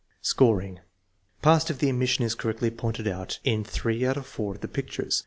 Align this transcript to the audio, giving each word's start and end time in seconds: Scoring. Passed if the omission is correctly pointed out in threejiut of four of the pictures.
Scoring. 0.23 0.79
Passed 1.43 1.69
if 1.69 1.77
the 1.77 1.87
omission 1.91 2.25
is 2.25 2.33
correctly 2.33 2.71
pointed 2.71 3.07
out 3.07 3.37
in 3.43 3.63
threejiut 3.63 4.17
of 4.17 4.25
four 4.25 4.55
of 4.55 4.61
the 4.61 4.67
pictures. 4.67 5.19